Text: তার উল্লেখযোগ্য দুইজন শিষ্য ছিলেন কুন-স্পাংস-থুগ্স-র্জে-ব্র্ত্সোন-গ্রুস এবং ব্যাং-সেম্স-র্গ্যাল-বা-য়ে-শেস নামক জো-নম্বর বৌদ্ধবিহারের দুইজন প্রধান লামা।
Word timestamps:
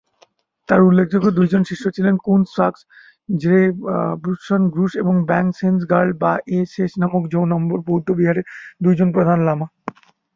তার 0.69 0.81
উল্লেখযোগ্য 0.81 1.27
দুইজন 1.37 1.61
শিষ্য 1.69 1.85
ছিলেন 1.95 2.15
কুন-স্পাংস-থুগ্স-র্জে-ব্র্ত্সোন-গ্রুস 2.25 4.93
এবং 4.95 5.15
ব্যাং-সেম্স-র্গ্যাল-বা-য়ে-শেস 5.29 6.91
নামক 7.01 7.23
জো-নম্বর 7.33 7.79
বৌদ্ধবিহারের 7.87 8.45
দুইজন 8.83 9.09
প্রধান 9.15 9.39
লামা। 9.47 9.67